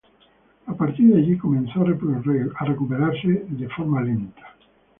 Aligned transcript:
A 0.65 0.73
partir 0.73 1.09
de 1.13 1.19
allí 1.19 1.37
empezó 1.55 1.81
a 1.81 2.65
recuperarse 2.65 3.27
en 3.51 3.69
forma 3.69 4.01
lenta. 4.01 4.55